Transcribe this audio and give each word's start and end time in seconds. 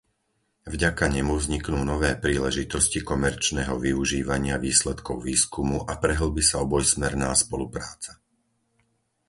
Vďaka 0.73 1.05
nemu 1.15 1.33
vzniknú 1.41 1.79
nové 1.91 2.11
príležitosti 2.25 2.99
komerčného 3.11 3.75
využívania 3.85 4.55
výsledkov 4.65 5.15
výskumu 5.29 5.77
a 5.91 6.01
prehĺbi 6.03 6.41
sa 6.49 6.57
obojsmerná 6.65 7.29
spolupráca. 7.43 8.11